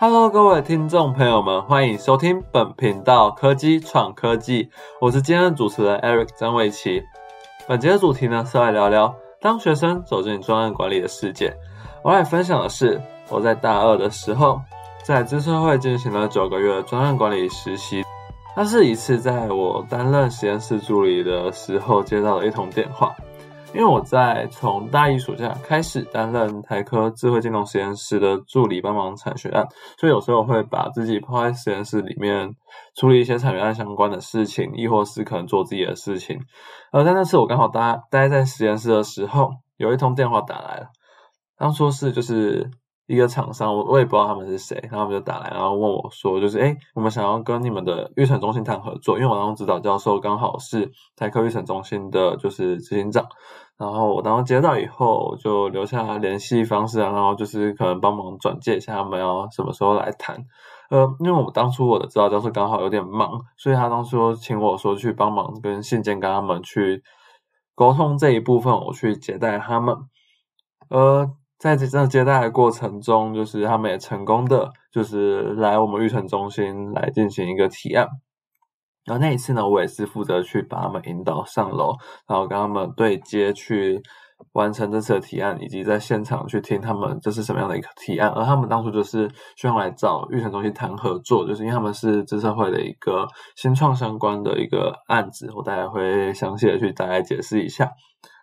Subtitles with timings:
[0.00, 4.70] Hello，各位听众朋友们，欢迎收听本频道科技创科技，
[5.00, 7.02] 我是今天的主持人 Eric 张伟奇。
[7.66, 11.52] 本节的主题呢是来聊聊当学生走进专案管理的世界。
[12.04, 14.60] 我来分享的是我在大二的时候，
[15.02, 18.04] 在资策会进行了九个月的专案管理实习。
[18.56, 23.12] 那是一次在我担任实验室助理的时候接到了一通电话。
[23.74, 29.66] 因为我在从大一暑假开始担任台科智慧金融实验室的助理，帮忙产学案，
[29.98, 32.54] 所以有时候会把自己泡在实验室里面
[32.96, 36.40] 处理一些产学案相关的事情，亦或是可能做自己的事情。
[36.92, 40.86] 而在那次我刚好待待在实验室的时候，有一通电话打来了，
[41.56, 42.70] 当初是就是。
[43.08, 53.26] 一个厂商，我我也不知道他们是谁，然后他们就打来，然后问我说，就是哎，我们想要跟你们的育成中心谈合作，因为我当时指导教授刚好是台科育成中心的，就是执行长，
[53.78, 60.36] 然后我当时接到以后，就留下联系方式，然后就是可能帮忙转介一下他们要什么时候来谈，
[60.90, 67.02] 呃，因为我当初我的指导教授刚好有点忙，所以他当初请我说去帮忙跟信件跟他们去
[67.74, 69.96] 沟通这一部分，我去接待他们，
[70.90, 71.30] 呃。
[71.58, 78.06] 在这这接待的过程中，就是他们也成功的，就是来我们育成中心来进行一个提案。
[79.04, 81.94] 然后那一次呢，我也是负责去把他们引导上楼，
[82.28, 84.00] 然后跟他们对接去
[84.52, 88.30] 完成这次的提案，以及在现场去听他们这是什么样的一个提案。
[88.30, 97.90] 而他们当初就是希望来找育成中心谈合作，就是因为他们是资社会的一个新创相关的一个案子，我大概会详细的去大概解释一下。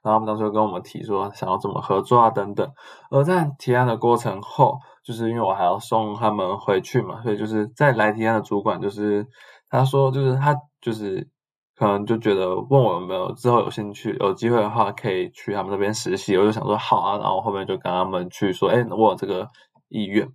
[0.03, 2.69] 然后他们当时跟我们提说想要怎么合作啊等等，
[3.09, 9.25] 而在提案的过程后，就是因为我还要送他们回去嘛，所以就是在来提案的主管就是
[9.67, 11.27] 他说就是他就是
[11.75, 19.47] 可能就觉得问我有没有之后有兴趣有机会的话可以去他们那边实习，我就想说好啊，然后后面就跟他们去说，哎，我有这个
[19.89, 20.27] 意愿，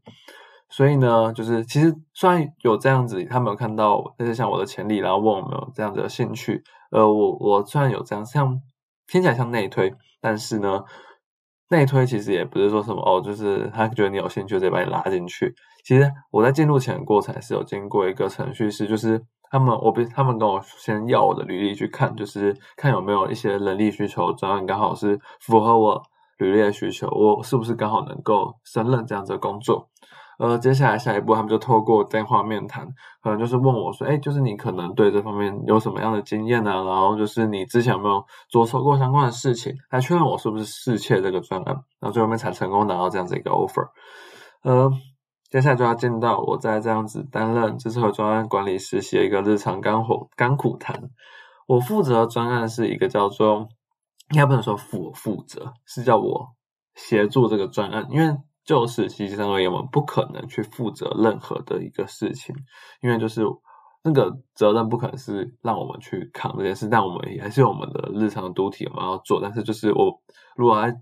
[0.69, 8.61] 所以呢，就是其实虽然有这样子，他们有看到类似像我的潜力，然后问我有没有这样子的兴趣，呃，我我虽然有这样像。
[9.13, 10.85] 听起来像内推，但是呢，
[11.69, 15.53] 内推其实也不是说什么哦，就是他觉得你有兴趣，直接把你拉进去。
[15.85, 19.21] 其实我在进入前的过程是有经过一个程序，是就是
[19.51, 26.01] 他们我不他们跟我先要我的履历去看，就是看有没有一些人力需求专案刚好是符合我
[26.39, 29.89] 履历的需求，我是不是刚好能够胜任这样子的工作。
[30.39, 32.89] 呃，接下来下一步，他们就透过电话面谈，
[33.23, 36.71] 可能就是问我说，哎，就是你可能对这方面有什么样的经验呢？
[36.71, 43.87] 然后就是你之前有没有做错过相关的事情，来确认我是不是适切这个专案，然后最后面才成功拿到这样子一个 offer。
[44.63, 44.91] 呃，
[45.51, 51.11] 接下来就要进到我在这样子担任知识和专案管理实习的一个日常干活干苦谈。
[51.67, 53.69] 我负责专案是一个叫做，
[54.31, 56.49] 应该不能说负负责，是叫我
[56.95, 58.37] 协助这个专案，因为。
[58.63, 62.55] 就是实习生而言，我们不可能去负责任何的一个事情，
[63.03, 63.43] 因为就是
[64.05, 69.41] 那个责任不可能是让我们去扛这件事，但我们也还是有我们的日常主体我们要做。
[69.43, 70.21] 但是就是我
[70.55, 70.95] 如果来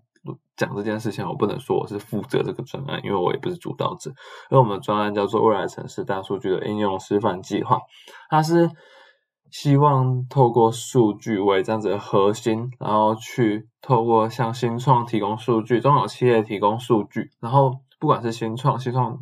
[0.56, 4.10] 讲这件事情，我不能说我是负责这个专案，因为我也不是主导者。
[4.50, 7.80] 因为我们的专案叫做未来城市大数据的应用示范计划，
[8.30, 8.70] 它是。
[9.50, 19.18] 希望透过数据为这样子的核心，然后去透过向新创提供数据，中小企业提供数据，然后不管是新创、新创，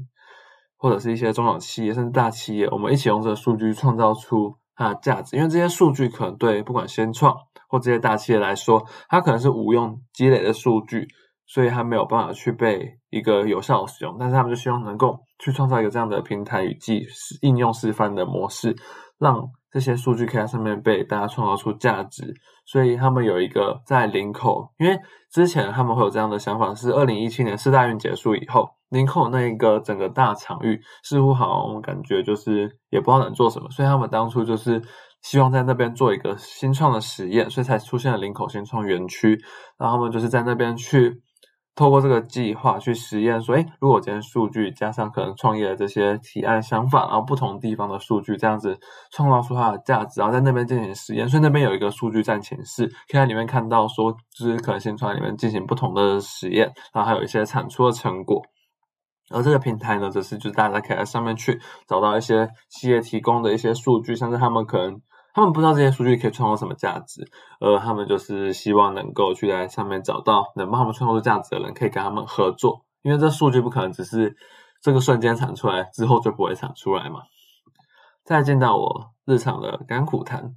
[0.77, 5.37] 或者是一些中小企业甚至大企业，我们一起用这个数据创造出它的价值。
[5.37, 7.33] 因为这些数据可能对不管新创
[7.69, 11.07] 或这些大企业来说，它可能是无用积累的数据，
[11.47, 14.17] 所以它没有办法去被一个有效的使用。
[14.19, 17.07] 但是他们就希望能够去创造一个这样的平台与技
[17.43, 18.77] 应用示范的模式，
[19.19, 19.51] 让。
[19.69, 22.33] 这些数据可以在上面被大家创造出价值，
[22.65, 24.99] 所以他们有一个在林口，因为
[25.31, 34.81] 之前他们会有这样的想法，是二零一七年四大运结束以后，林口那一个整个大场域似乎好像感觉就是也不知道能做什么，所以他们当初就是
[35.23, 39.39] 希望在那边做一个新创的实验，所以才出现了林口新创园区，
[39.79, 41.23] 然后他们就是在那边去。
[41.79, 48.79] 透过这个计划去实验，说，哎，如果今天数据加上可能创业的这些提案想法，然后不同地方的数据这样子
[49.13, 58.43] 创造出它的价值，然后在那边进行实验，所以那边有一个数据战情室，可以在里面看到说，就是可能新创里面进行不同的实验，然后还有一些产出的成果。
[59.31, 65.01] 而这个平台呢，则是就是大家可以在上面去找到一些企业提供的一些数据，像是他们可能。
[65.35, 67.31] 他们不知道这些数据可以创造什么价值，
[67.61, 72.87] 而他们就是希望能够去在上面找到能帮他们创造出价值的人，可以跟他们合作。
[73.03, 74.35] 因为这数据不可能只是
[74.81, 77.21] 这个瞬间产出来之后就不会产出来嘛。
[78.25, 80.55] 再见到我日常的甘苦谈，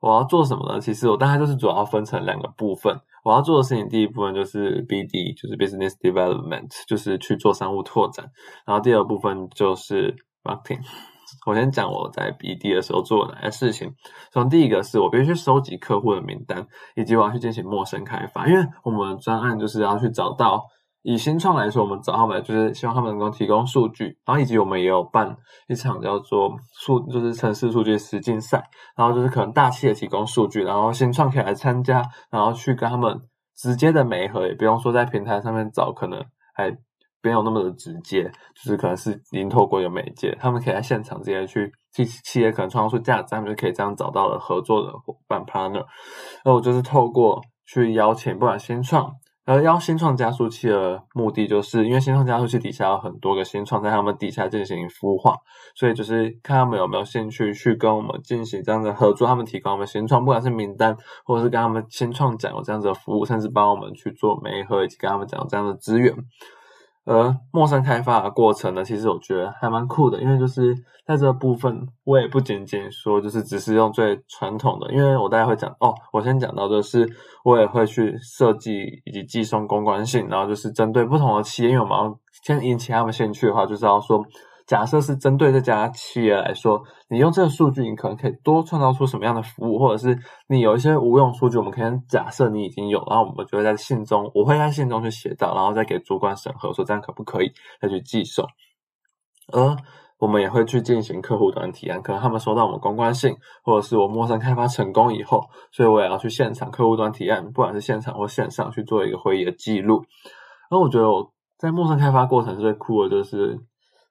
[0.00, 0.80] 我要做什么呢？
[0.80, 2.96] 其实我大概就是主要分成两个部分。
[3.24, 8.30] 我要做的事情，第一部分就是 BD，就是 Business Development，就是去做商务拓展。
[8.64, 10.80] 然后第二部分就是 Marketing。
[11.46, 13.92] 我先讲我在 BD 的时候做哪些事情。
[14.32, 18.46] 从第一个是我必须去收集客户的名单，以及我要去进行陌生开发。
[18.46, 20.64] 因为我们的专案就是要去找到。
[21.10, 25.34] 以新创来说，我们找他们就是希望他们能够提供数据，然后以及我们也有办
[25.66, 28.62] 一场叫做数，就是城市数据实竞赛，
[28.94, 33.18] 然后就是可能大企业提供数据，然后新创可以来参加，然后去跟他们
[33.56, 36.22] 直接的媒合，也不用说在平台上面找，可能
[36.54, 36.70] 还
[37.22, 45.86] 没有那么的直接，就是可能是已经透过一个媒介，他们可以在现场直接去替企业可能创造出价值，他们就可以这样找到了合作的伙伴 partner，
[46.44, 49.10] 那我就是透过去邀请不管新创。
[49.48, 55.34] 而邀新创加速器的目的，就是因为新创加速器底下有很多个新创在他们底下进行孵化，
[55.74, 66.14] 所以就是看他们有没有兴趣去跟我们进行这样的合作，他们提供我们新创，不管是名单，或者是跟他们新创讲有这样子的服务，甚至帮我们去做媒合，以及跟他们讲有这样的资源。
[67.08, 70.74] 而陌生开发的过程呢，其实我觉得还蛮酷的，因为就是
[71.06, 77.08] 在这部分，我也不仅仅说就是只是用最传统的，因为我大概会讲哦，我先讲到就是，
[77.44, 84.24] 我也会去设计以及寄送公关性，然后就是针对不同的企业，因为我们要先引起他们兴趣的话，就是要说。
[84.68, 90.16] 假设是针对这家企业来说，你用这个数据，你可能可以多创造出什么样的服务，或者是
[90.46, 97.50] 你有一些无用数据，我们可以假设你已经有，然后我们就会在信中，我会在信中去写到，然后再给主管审核，说这样可不可以
[97.80, 98.46] 再去寄送。
[99.50, 99.74] 而
[100.18, 103.34] 我们也会去进行客户端提案，可能他们收到我们公关信，
[103.64, 110.04] 或者是我陌生开发成功以后，所以我也要去现场客户端提案，不管是现场或线上去做一个会议的记录。
[110.70, 113.58] 而我觉得我在陌生开发过程最酷的就是。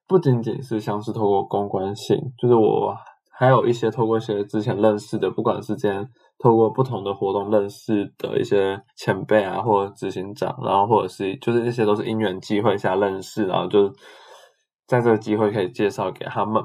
[0.07, 2.95] 不仅仅是像是透过公关性，就是我
[3.29, 6.07] 还有一些透过一些之前认识的，不管是之前
[6.39, 13.89] 透过不同的活动认识的一些前辈啊，或执行长，然后或者是就是这些都是因缘机会下认识，然后就
[14.87, 16.63] 在这个机会可以介绍给他们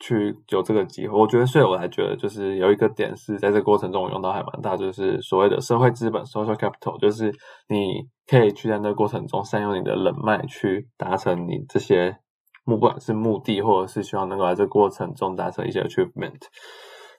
[0.00, 1.16] 去有这个机会。
[1.16, 7.32] 我觉得，所以我还觉得就是有一个点是在这个过程中我用到还蛮大，就是所谓的社会资本 （social capital），就是
[7.68, 12.18] 你可以去在那个过程中善用你的人脉去达成你这些。
[12.64, 16.40] 不管是目的，或者是希望能够在这过程中达成一些 achievement。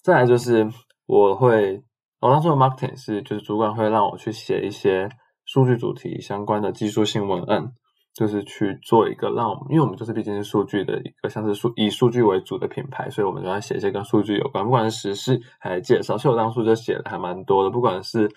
[0.03, 0.67] 再来就是
[1.05, 1.81] 我会，
[2.19, 5.09] 我当初的 marketing 是，就是主管会让我去写一些
[5.45, 7.71] 数据主题相关的技术性文案，
[8.13, 16.17] 就是去做一个让我们，因为我们就是毕竟是数据的一个像是数以数据为主的品牌，所以我们就要写一些跟数据有关，不管是实事还是介绍。
[16.17, 18.29] 所以我当初就写的还蛮多的，不管是。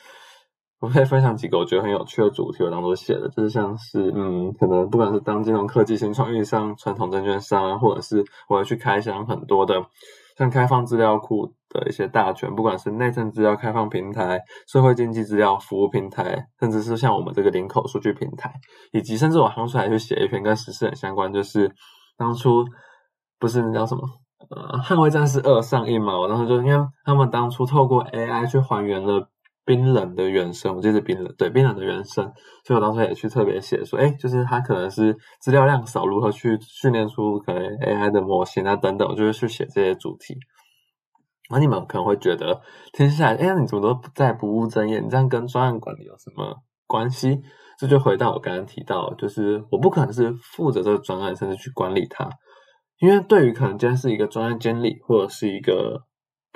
[0.78, 9.75] 我可以分享几个我觉得很有趣的主题，我当中写的，就是像是，嗯，可能不管是当金融科技新创运商、传统证券商啊，或者是我要去开箱很多的，
[10.37, 14.38] 像开放资料库的一些大全，不管是内政资料开放平台、
[14.69, 18.52] 社会经济资料服务平台，甚至是像我们这个领口数据平台，
[18.93, 21.75] 以及甚至我当初还去写一篇跟时事很相关，就是
[22.19, 22.62] 当初
[23.38, 24.02] 不是那叫什么，
[24.50, 29.31] 呃，捍卫战士二上映嘛，我当时就因为他们当初透过 AI 去还原了。
[29.67, 32.25] 冰冷的原声，我记得是冰冷，对，冰冷的原声，
[32.65, 40.37] 所以我当时也去特别写说，哎，就是它可能是资料量少，如何去训练出可能 AI 的模型啊等等，我就会去写这些主题。
[41.51, 42.61] 那你们可能会觉得
[42.93, 45.01] 听下来，哎，你怎么都不在不务正业？
[45.01, 46.55] 你这样跟专案管理有什么
[46.87, 47.41] 关系？
[47.77, 52.31] 这就回到我刚刚提到，就是我不可能是负责这个专案，甚至去管理它，
[53.00, 56.02] 因为对于可能今天是一个专案经理或者是一个。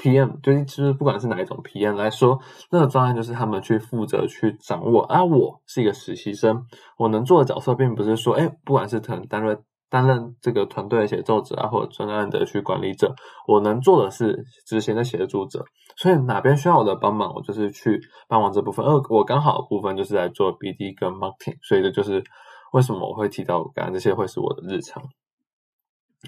[0.01, 0.31] P.M.
[0.43, 1.95] 就是其实不管是哪一种 P.M.
[1.95, 2.41] 来说，
[2.71, 5.03] 那个专案就是他们去负责去掌握。
[5.03, 6.65] 而我是一个实习生，
[6.97, 13.15] 我能做的角色并不是说，哎，不管是可能担任担任这个团队的协奏者啊，或者专案的去管理者，
[13.47, 15.63] 我能做的是执行的协助者。
[15.97, 18.87] 所以哪边需要我的帮忙，我就是去帮忙这部分。
[18.87, 20.95] 而我刚好的部分就是在做 B.D.
[20.95, 22.25] 跟 Marketing，所以这就是
[22.73, 25.03] 为什么我会提到刚刚这些会是我的日常。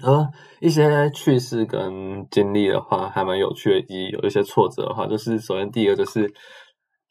[0.01, 0.27] 而
[0.59, 6.33] 一些趣事跟经历的话，还蛮有趣的；以及有一些挫折的话，就是首先第一个就是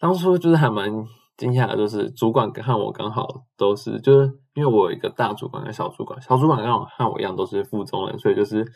[0.01, 0.91] 当初就是还蛮
[1.37, 8.67] 惊讶的，就是主管和我刚好都是，就是因为我有一个大主管跟小主管，小主管刚好和我一样都是附中人，所以就是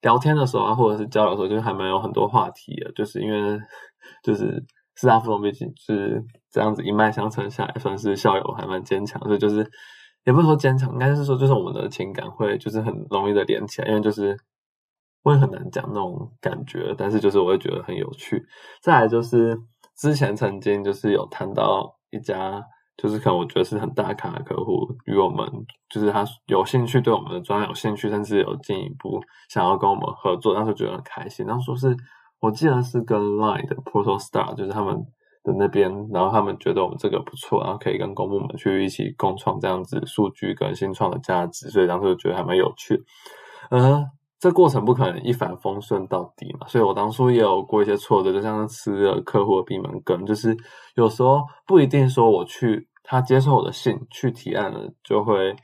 [0.00, 2.90] 聊天的时候啊，或者是交流的时候，就是还蛮有很多话题的。
[2.92, 3.60] 就是因为
[4.22, 4.64] 就是
[4.96, 9.70] 四大附中毕竟是这样子一脉相承下来，算是校友还蛮坚强，所以就是。
[10.24, 14.36] 也不是说坚强，应该是说就是我们的情感会就是很容易的连起来，因为就是
[15.22, 18.42] 会很难讲那种感觉，但是就是我会觉得很有趣。
[18.82, 19.58] 再来就是
[19.96, 22.62] 之前曾经就是有谈到一家，
[22.96, 25.46] 就是可能我觉得是很大咖的客户，与我们
[25.90, 31.46] 就是他有兴趣对我们的专有兴趣，甚至有进一步想要跟我们合作，当时觉得很开心。
[31.46, 31.96] 当时说是
[32.40, 35.04] 我记得是跟 Line 的 Portal Star，就是他们
[35.44, 43.00] 的那边，然后他们觉得我们这个不错，然后可以跟公部门去一起共创这样子数据跟新创的价值，所以当时就觉得还蛮有趣。
[43.70, 44.04] 嗯，
[44.40, 50.56] 这过程不可能一帆风顺到底嘛，所以我当初也有过一些挫折，就像是吃了客户的闭门羹，就是
[50.96, 55.54] 有时候不一定说我去他接受我的信去提案了就会。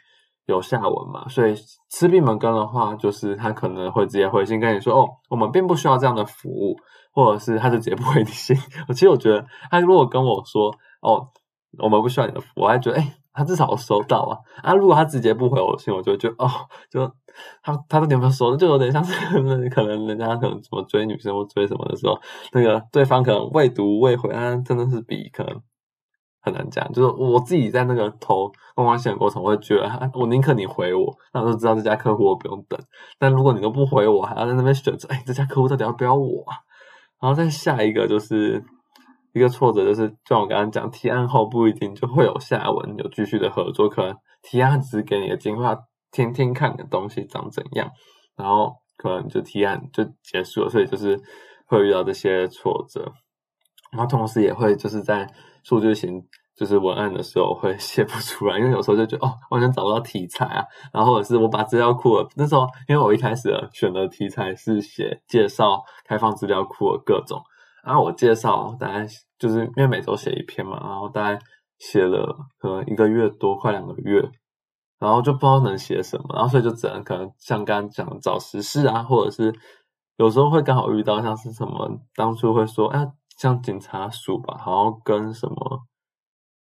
[0.50, 1.26] 有下文嘛？
[1.28, 1.54] 所以
[1.88, 6.76] 吃闭门羹的话，就是他可能会直接回信跟你说：“哦，我们并不需要这样的服务。”
[7.12, 8.56] 或者是他就直接不回你信。
[8.86, 11.26] 我其实我觉得，他如果跟我说：“哦，
[11.82, 14.38] 我们不需要你的服务。”我还觉得，哎，他至少收到啊。
[14.62, 16.48] 啊，如果他直接不回我信，我就觉得，哦，
[16.88, 17.04] 就
[17.64, 18.56] 他他到底有没有收？
[18.56, 19.12] 就有点像是
[19.70, 22.16] 可能人家可能怎么追女生或追什么的时候，
[22.52, 25.60] 那个对方可能未读未回，啊，真的是比可能。
[26.42, 32.80] 很难讲，就是我自己在那个投公关线的过程，我会觉得，我宁可你回我，那我就知道这家客户我不用等。
[33.18, 36.44] 但如果你都不回我，还要在那边选择，哎，这家客户到底要不要我？
[37.20, 38.64] 然后再下一个就是
[39.34, 45.76] 一个挫折，就是像我刚刚讲，提案后不一定就会有下文，有继续的合作，可能提案只是给你的精华，
[46.10, 47.90] 听听看的东西长怎样，
[48.36, 51.20] 然后可能就提案就结束了，所以就是
[51.66, 53.12] 会遇到这些挫折。
[53.92, 55.28] 然后同时也会就是在
[55.62, 56.22] 数据型
[56.56, 60.62] 就是文案的时候会写不出来，因为有时候就觉得哦完全找不到题材啊，
[60.92, 67.40] 然后或者是我把资料库那时候，因为我一开始选的题材是写介绍开放资料库的各种，
[67.82, 69.06] 然后我介绍大概
[69.38, 71.38] 就是因为每周写一篇嘛，然后大概
[71.78, 74.20] 写了可能一个月多快两个月，
[74.98, 79.54] 然后就不知道能写什么，然后所以就只能可能像刚刚讲找时事啊，或者是
[80.18, 83.10] 有时候会刚好遇到像是什么当初会说哎。
[83.40, 85.80] 像警察署吧，好像跟什么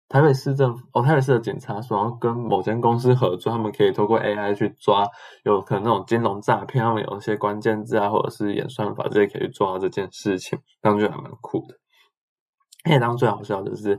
[0.08, 5.06] 台北市政府哦，台北市的警察署，然后跟某间公司合作，他们可以透过 AI 去抓
[5.44, 11.76] 有可能那种金融诈骗，他们有一些关键字啊，或者是演算法这些可以抓这件事情，当时还蛮酷的。
[12.86, 13.90] 而且当最好笑的是，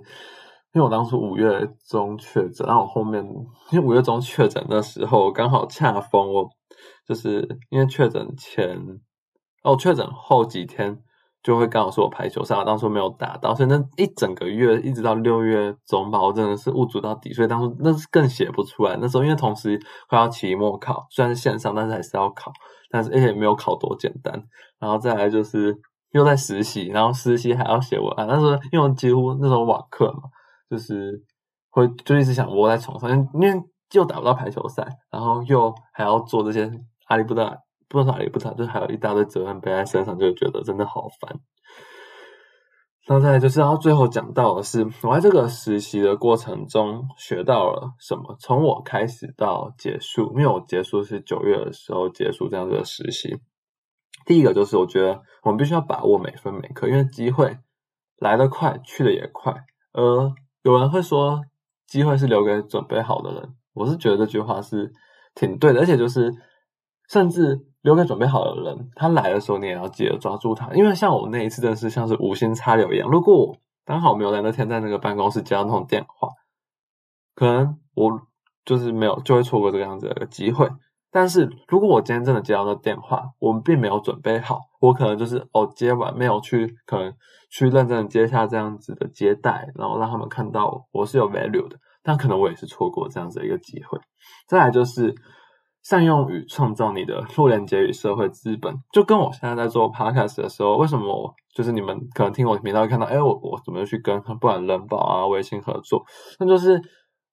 [0.73, 3.23] 因为我当初五月中确诊，然后我后面
[3.71, 6.49] 因为五月中确诊的时候刚好恰逢我
[7.07, 8.81] 就是因为确诊前
[9.63, 11.03] 哦，确诊后几天。
[11.43, 18.97] 就会刚好是我排球赛，我当初没有打到，所以那一整个月一直到六月中吧，我真的是误足到底，所以当初那是更写不出来。
[19.01, 19.77] 那时候因为同时
[20.09, 22.53] 快要期末考，虽然是线上，但是还是要考，
[22.91, 24.33] 但是而且没有考多简单。
[24.79, 25.77] 然后再来就是
[26.13, 28.27] 又在实习，然后实习还要写文案。
[28.29, 30.23] 那时候因为几乎那种网课嘛，
[30.71, 31.21] 就是
[31.71, 36.71] 会就一直想窝在床上，因为又打不到排球赛，然后又还要做这些
[37.09, 37.57] 阿里不达。
[37.93, 41.39] 不知道哪里不谈，就还有一大堆责任背在身上，就觉得真的好烦。
[43.07, 48.35] 然后再就是，然后最后讲到的是，我在这个实习的过程中学到了什么？
[48.41, 53.37] 从我开始到结束，因为我结束是九月的时候结束这样子的实习。
[54.25, 57.59] 第一个就是，我觉得我们必须要把握每分每刻，因为机会
[58.17, 59.53] 来得快，去的也快。
[59.93, 60.33] 呃
[60.63, 61.43] 有人会说，
[61.87, 63.55] 机会是留给准备好的人。
[63.75, 64.91] 我是觉得这句话是
[65.35, 66.33] 挺对的，而且就是
[67.11, 67.67] 甚至。
[67.83, 73.09] 留给准备好的人，他来的时候你也要记得抓住他，因为像我那一次真的是像是无心插柳一样。
[73.11, 76.29] 如果我刚好没有在那天在那个办公室接到那种电话，
[77.35, 78.23] 可能我
[78.65, 80.71] 就是没有就会错过这个样子的一个机会。
[81.11, 87.13] 但是如果我今天真的接到那电话，我们并没有准备好，我可能就是哦接完没有去可能
[87.51, 93.99] 去认真的接下这样子的接待，然后让他们看到我是有 value 的，但可能我也是错过这样子的一个机会。
[94.47, 95.13] 再来就是。
[95.83, 106.05] 善用与创造你的弱连接与社会资本，就跟我现在在做 podcast 的时候，为什么我就是你们可能听我频道会看到，哎，我我怎么去跟不管人保啊、微信合作？
[106.39, 106.75] 那就是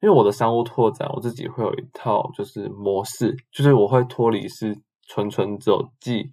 [0.01, 4.75] 因为我的商务拓展，我自己会有一套就是模式，就是我会脱离是
[5.07, 6.31] 纯纯只有记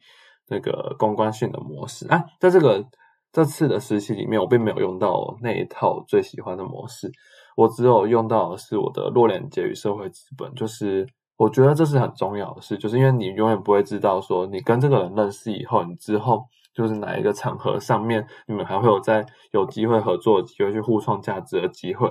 [0.48, 2.24] 那个公关性的模式啊。
[2.40, 2.82] 在这个
[3.30, 7.10] 这次的实习里面，我并没有用到那一套最喜欢的模式，
[7.56, 11.06] 我只有用到的是我的弱连接与社会资本，就是。
[11.36, 16.42] 我觉得这是很重要的事，就是因为你永远不会知道说你跟这个人认识以后，你之后
[16.74, 22.10] 就是哪一个场合上面，你们还会有在有机会合作机会去互创价值的机会。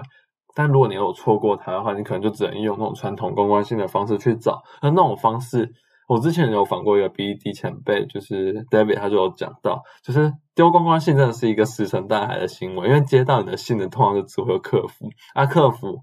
[0.53, 4.62] 但如果你有错过他的话，你可能就只能用那种传统公关性的方式去找。
[4.82, 5.70] 那那种方式，
[6.08, 16.00] 我之前有访过一个 BD 前辈，就是 David，他就有讲到，就是丢公关信真的是一个石沉大海的行为，因为接到你的信的通常就只会有客服，啊客服。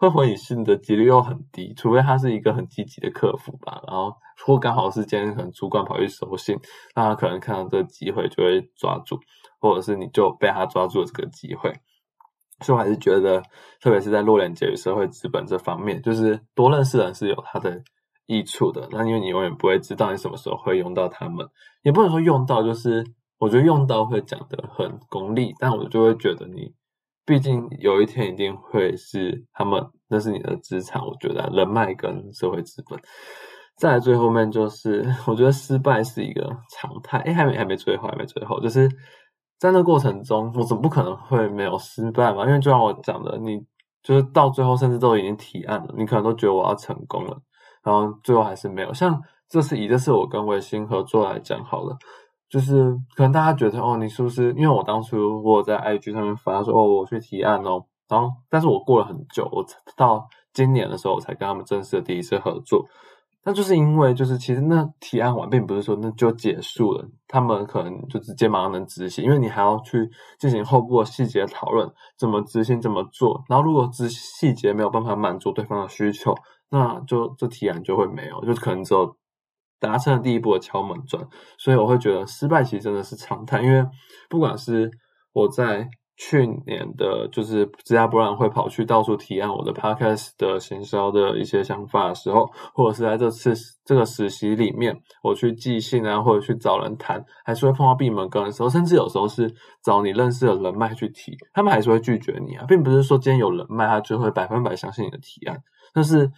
[0.00, 3.82] 会回你信的几率又很低，除非他是一个很积极的客服吧。
[3.86, 4.12] 然后
[4.44, 6.58] 或刚好是今天可能主管跑去收信，
[6.96, 9.20] 那他可能看到这个机会就会抓住，
[9.60, 11.70] 或者是你就被他抓住了这个机会。
[12.62, 13.42] 所以我还是觉得，
[13.80, 17.82] 特别是在弱连接与社会资本这方面，就是多认识人是有它的
[18.24, 18.88] 益处的。
[18.90, 21.46] 那因为你永远不会知道你什么时候会用到他们，
[21.82, 23.04] 也不能说用到，就是
[23.38, 26.72] 我觉得用到会讲的很功利，但我就会觉得你，
[27.30, 31.00] 毕竟有一天一定会是他们，那是你的资产。
[31.00, 32.98] 我觉得人脉跟社会资本。
[33.76, 37.18] 再来最后面就是，我觉得失败是一个常态。
[37.18, 38.90] 哎，还没还没最后，还没最后，就是
[39.60, 42.44] 在那过程中，我总不可能会没有失败嘛？
[42.46, 43.64] 因为就像我讲的，你
[44.02, 47.40] 就是到最后甚至都已经提案了，你可能都觉得我要成功了，
[47.84, 48.92] 然后最后还是没有。
[48.92, 51.96] 像这次以这次我跟维新合作来讲好了，
[52.50, 59.64] 就是可能大家觉得哦，你是不是因为我当初我在 IG 上面发说哦，我去提案哦，然后但是我过了很久，我
[59.96, 62.84] 到今年的时候我才跟他们正式的第一次合作。
[63.44, 71.88] 那就是因为就是其实那提案完并不是说那就结束了，他们可能就直接马上能执行，因为你还要去进行后部的细节讨论，
[72.18, 76.34] 怎么执行怎么做，然后如果执细节没有办法满足对方的需求，
[76.68, 79.16] 那就这提案就会没有，就可能只有。
[79.80, 81.26] 达成了第一步的敲门砖，
[81.58, 83.62] 所以我会觉得失败其实真的是常态。
[83.62, 83.84] 因为
[84.28, 84.90] 不管是
[85.32, 93.54] 我在去年的，就是芝加哥会跑去到处提案我的 podcast 的行销的一些想法的时候，或者是在这次
[93.86, 99.50] 这个实习里面，我去寄信啊，或者去找人谈，还是会碰到闭门羹的时候，甚至有时候是
[99.82, 105.62] 找你认识的人脉去提，他们还是会拒绝你啊，并不是说今天有人脉，他就会百分百相信你的提案，
[105.94, 106.30] 但是。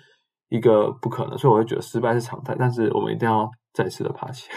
[0.52, 4.56] 一个不可能，所以我会觉得失败是常态，但是我们一定要再次的爬起来。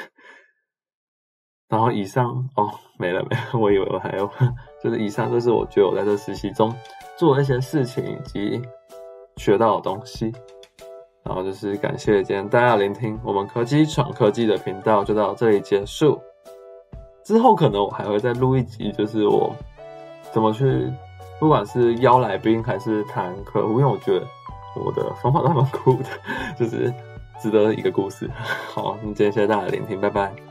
[1.70, 4.30] 然后以上哦，没了没了， 我以为我还有，
[4.84, 6.76] 就是以上就是我觉得我在这实习中
[7.18, 8.62] 做的一些事情以及
[9.38, 10.34] 学到的东西。
[11.24, 16.22] 然后就是感谢今天大家聆听，我们科技闯科技的频道就到这里结束。
[17.24, 19.56] 之后可能我还会再录一集，就是我
[20.34, 20.92] 怎么去，
[21.40, 24.28] 不管是邀来宾还是谈客户，因为我觉得。
[24.76, 26.10] 我的方法都蛮酷的，
[26.58, 26.94] 就是
[27.40, 28.30] 值得一个故事。
[28.74, 30.45] 好，那今天谢谢大家的聆听，拜拜。